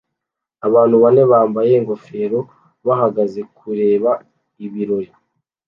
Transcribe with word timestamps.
Abantu 0.67 0.95
bane 1.03 1.23
bambaye 1.31 1.71
ingofero 1.79 2.39
bahagaze 2.85 3.41
kureba 3.57 4.11
ibirori 4.65 5.09